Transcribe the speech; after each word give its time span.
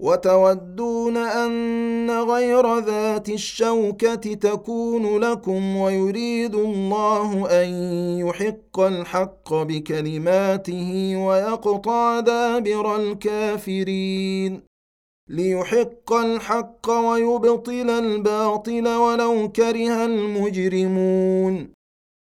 وتودون 0.00 1.16
أن 1.16 2.10
غير 2.10 2.78
ذات 2.78 3.28
الشوكة 3.28 4.14
تكون 4.34 5.18
لكم 5.18 5.76
ويريد 5.76 6.54
الله 6.54 7.50
أن 7.62 7.68
يحق 8.18 8.80
الحق 8.80 9.54
بكلماته 9.54 11.14
ويقطع 11.16 12.20
دابر 12.20 12.96
الكافرين 12.96 14.62
ليحق 15.28 16.12
الحق 16.12 16.90
ويبطل 16.90 17.90
الباطل 17.90 18.88
ولو 18.88 19.52
كره 19.52 20.04
المجرمون 20.04 21.68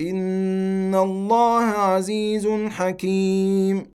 ان 0.00 0.94
الله 0.94 1.64
عزيز 1.64 2.48
حكيم 2.48 3.86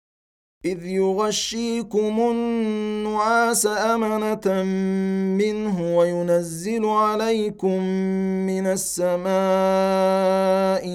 اذ 0.65 0.87
يغشيكم 0.87 2.21
النعاس 2.31 3.67
امنه 3.67 4.63
منه 5.39 5.97
وينزل 5.97 6.87
عليكم 6.87 7.83
من 8.47 8.67
السماء 8.67 9.25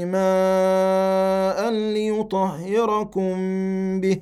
ماء 0.05 1.69
ليطهركم 1.71 3.35
به 4.01 4.21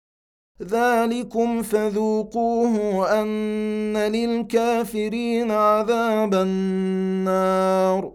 ذلكم 0.61 1.61
فذوقوه 1.61 2.95
وأن 2.95 3.97
للكافرين 3.97 5.51
عذاب 5.51 6.33
النار. 6.33 8.13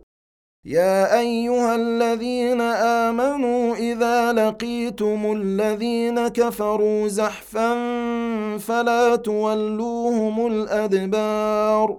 يا 0.65 1.19
أيها 1.19 1.75
الذين 1.75 2.61
آمنوا 2.61 3.75
إذا 3.75 4.33
لقيتم 4.33 5.33
الذين 5.33 6.29
كفروا 6.29 7.09
زحفا 7.09 7.71
فلا 8.59 9.17
تولوهم 9.17 10.47
الأدبار. 10.47 11.99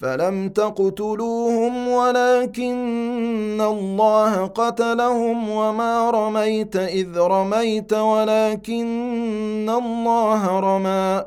فلم 0.00 0.48
تقتلوهم 0.48 1.88
ولكن 1.88 3.60
الله 3.60 4.46
قتلهم 4.46 5.48
وما 5.48 6.10
رميت 6.10 6.76
إذ 6.76 7.18
رميت 7.18 7.92
ولكن 7.92 9.70
الله 9.70 10.60
رمى. 10.60 11.24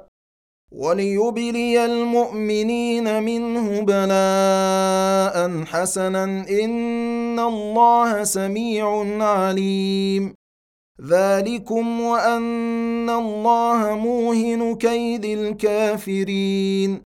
وليبلي 0.72 1.86
المؤمنين 1.86 3.24
منه 3.24 3.82
بلاء 3.82 5.64
حسنا 5.66 6.24
إن 6.64 7.40
الله 7.40 8.24
سميع 8.24 9.06
عليم. 9.24 10.36
ذلكم 11.08 12.02
وأن 12.02 13.10
الله 13.10 13.96
موهن 13.96 14.76
كيد 14.76 15.26
الكافرين. 15.26 17.11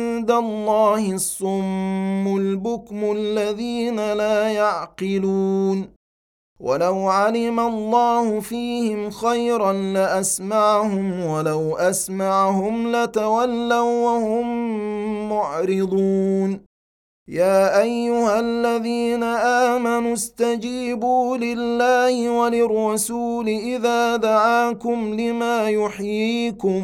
الله 0.29 1.13
الصم 1.13 2.37
البكم 2.37 3.11
الذين 3.11 4.13
لا 4.13 4.49
يعقلون. 4.51 6.01
ولو 6.59 7.09
علم 7.09 7.59
الله 7.59 8.39
فيهم 8.39 9.09
خيرا 9.09 9.73
لأسمعهم 9.73 11.25
ولو 11.25 11.77
أسمعهم 11.77 12.95
لتولوا 12.95 14.05
وهم 14.05 14.47
معرضون. 15.29 16.61
يا 17.27 17.81
أيها 17.81 18.39
الذين 18.39 19.23
آمنوا 19.73 20.13
استجيبوا 20.13 21.37
لله 21.37 22.29
وللرسول 22.29 23.47
إذا 23.47 24.15
دعاكم 24.15 25.13
لما 25.19 25.69
يحييكم. 25.69 26.83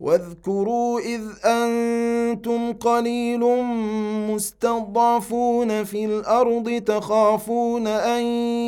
واذكروا 0.00 1.00
إذ 1.00 1.20
أنتم 1.44 2.72
قليل 2.72 3.40
مستضعفون 4.30 5.84
في 5.84 6.04
الأرض 6.04 6.82
تخافون 6.86 7.86
أن 7.86 8.22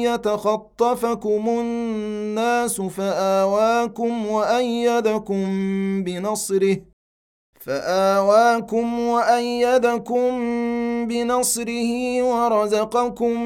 يتخطفكم 0.05 1.49
الناس 1.49 2.81
فآواكم 2.81 4.27
وأيدكم 4.27 5.45
بنصره 6.05 6.77
فآواكم 7.61 8.99
وأيدكم 9.01 10.29
بنصره 11.07 12.23
ورزقكم 12.23 13.43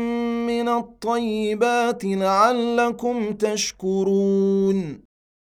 من 0.46 0.68
الطيبات 0.68 2.04
لعلكم 2.04 3.32
تشكرون 3.32 5.05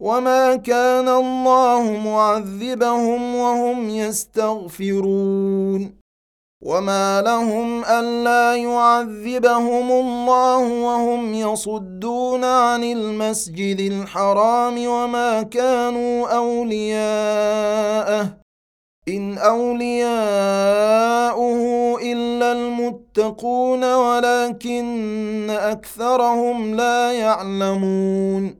وما 0.00 0.56
كان 0.56 1.08
الله 1.08 1.82
معذبهم 2.04 3.34
وهم 3.34 3.90
يستغفرون 3.90 5.60
وما 6.62 7.22
لهم 7.22 7.84
الا 7.84 8.56
يعذبهم 8.56 9.90
الله 9.90 10.58
وهم 10.58 11.34
يصدون 11.34 12.44
عن 12.44 12.84
المسجد 12.84 13.80
الحرام 13.80 14.86
وما 14.86 15.42
كانوا 15.42 16.28
اولياءه 16.36 17.60
ان 19.08 19.38
اولياؤه 19.38 20.00
الا 22.02 22.52
المتقون 22.52 23.94
ولكن 23.94 25.50
اكثرهم 25.50 26.74
لا 26.74 27.12
يعلمون 27.12 28.59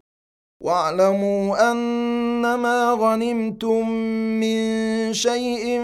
واعلموا 0.61 1.71
أنما 1.71 2.91
غنمتم 2.91 3.89
من 4.39 4.59
شيء 5.13 5.81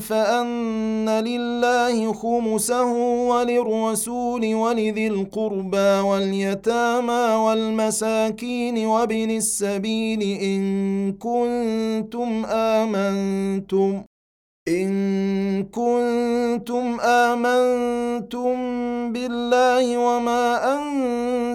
فأن 0.00 1.08
لله 1.08 2.12
خمسه 2.12 2.92
وللرسول 3.28 4.54
ولذي 4.54 5.06
القربى 5.06 6.00
واليتامى 6.08 7.34
والمساكين 7.34 8.86
وابن 8.86 9.30
السبيل 9.30 10.22
إن 10.42 11.12
كنتم 11.12 12.44
آمنتم 12.50 14.02
إن 14.68 14.90
كنتم 15.64 17.00
آمنتم 17.00 18.52
بالله 19.12 19.98
وما 19.98 20.76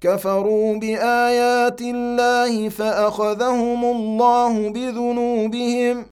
كفروا 0.00 0.76
بآيات 0.76 1.80
الله 1.80 2.68
فأخذهم 2.68 3.84
الله 3.84 4.68
بذنوبهم. 4.68 6.06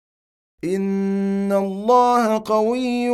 إن 0.65 1.53
الله 1.53 2.43
قوي 2.47 3.11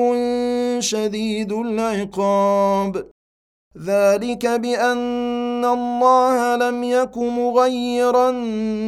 شديد 0.82 1.52
العقاب. 1.52 3.06
ذلك 3.86 4.46
بأن 4.46 5.64
الله 5.64 6.56
لم 6.56 6.84
يك 6.84 7.18
مغيرا 7.18 8.30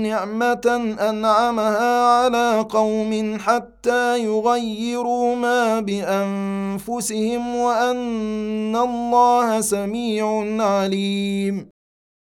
نعمة 0.02 0.94
أنعمها 1.10 2.02
على 2.06 2.66
قوم 2.70 3.38
حتى 3.38 4.24
يغيروا 4.24 5.34
ما 5.34 5.80
بأنفسهم 5.80 7.56
وأن 7.56 8.76
الله 8.76 9.60
سميع 9.60 10.44
عليم. 10.64 11.75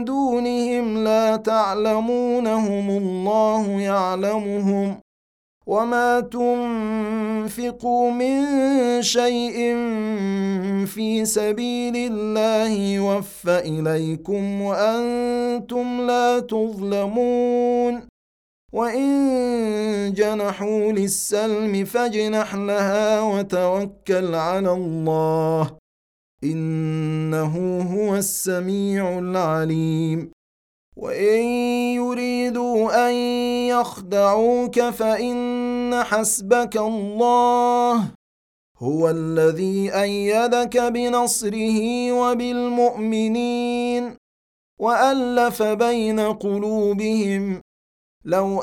دونهم 0.00 1.04
لا 1.04 1.36
تعلمونهم 1.36 2.90
الله 2.90 3.80
يعلمهم 3.80 4.96
وما 5.66 6.20
تنفقوا 6.20 8.10
من 8.10 8.42
شيء 9.02 9.56
في 10.86 11.24
سبيل 11.24 11.96
الله 11.96 12.68
يوفى 12.68 13.58
إليكم 13.58 14.62
وأنتم 14.62 16.00
لا 16.06 16.40
تظلمون 16.40 18.02
وإن 18.72 20.12
جنحوا 20.16 20.92
للسلم 20.92 21.84
فاجنح 21.84 22.54
لها 22.54 23.20
وتوكل 23.20 24.34
على 24.34 24.72
الله 24.72 25.83
إنه 26.44 27.82
هو 27.94 28.16
السميع 28.16 29.18
العليم. 29.18 30.30
وإن 30.96 31.42
يريدوا 31.94 33.08
أن 33.08 33.14
يخدعوك 33.68 34.80
فإن 34.80 36.04
حسبك 36.04 36.76
الله. 36.76 38.10
هو 38.78 39.10
الذي 39.10 40.02
أيدك 40.02 40.76
بنصره 40.76 42.12
وبالمؤمنين. 42.12 44.16
وألف 44.80 45.62
بين 45.62 46.20
قلوبهم. 46.20 47.60
لو 48.24 48.62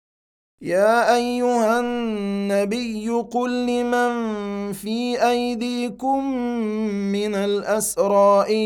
يا 0.63 1.15
أيها 1.15 1.79
النبي 1.79 3.09
قل 3.09 3.65
لمن 3.65 4.73
في 4.73 5.29
أيديكم 5.29 6.25
من 7.11 7.35
الأسرى 7.35 8.45
إن 8.49 8.61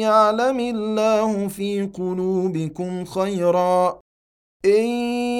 يعلم 0.00 0.60
الله 0.60 1.48
في 1.48 1.82
قلوبكم 1.94 3.04
خيرا. 3.04 4.00
إن 4.64 4.84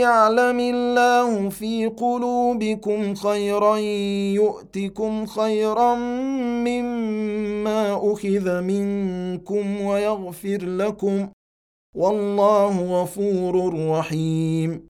يعلم 0.03 0.61
الله 0.61 1.49
في 1.49 1.87
قلوبكم 1.87 3.15
خيرا 3.15 3.77
يؤتكم 4.35 5.27
خيرا 5.27 5.95
مما 6.67 8.13
أخذ 8.13 8.61
منكم 8.61 9.81
ويغفر 9.81 10.59
لكم. 10.63 11.29
والله 11.97 13.03
غفور 13.03 13.75
رحيم. 13.91 14.90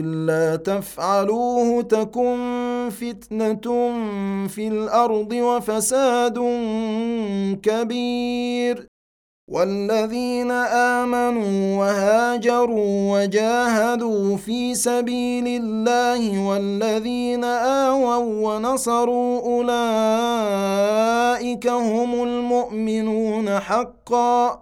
إلا 0.00 0.56
تفعلوه 0.56 1.82
تكن 1.82 2.88
فتنة 2.90 3.92
في 4.48 4.68
الأرض 4.68 5.32
وفساد 5.32 6.38
كبير. 7.62 8.86
والذين 9.50 10.50
آمنوا 11.00 11.78
وهاجروا 11.78 13.22
وجاهدوا 13.22 14.36
في 14.36 14.74
سبيل 14.74 15.62
الله 15.62 16.48
والذين 16.48 17.44
آووا 17.44 18.16
ونصروا 18.16 19.40
أولئك 19.40 20.86
هم 21.66 22.22
المؤمنون 22.22 23.60
حقا. 23.60 24.61